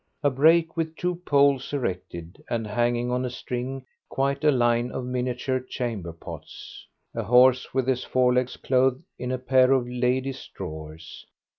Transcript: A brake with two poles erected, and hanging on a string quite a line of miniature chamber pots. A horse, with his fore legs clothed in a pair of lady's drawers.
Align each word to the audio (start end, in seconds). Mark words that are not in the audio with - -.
A 0.23 0.31
brake 0.31 0.75
with 0.75 0.95
two 0.95 1.13
poles 1.25 1.71
erected, 1.71 2.43
and 2.49 2.65
hanging 2.65 3.11
on 3.11 3.23
a 3.23 3.29
string 3.29 3.85
quite 4.09 4.43
a 4.43 4.49
line 4.49 4.89
of 4.89 5.05
miniature 5.05 5.59
chamber 5.59 6.11
pots. 6.11 6.87
A 7.13 7.21
horse, 7.21 7.71
with 7.71 7.87
his 7.87 8.03
fore 8.03 8.33
legs 8.33 8.57
clothed 8.57 9.03
in 9.19 9.31
a 9.31 9.37
pair 9.37 9.71
of 9.71 9.87
lady's 9.87 10.47
drawers. 10.55 11.27